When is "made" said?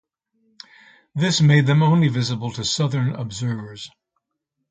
1.41-1.67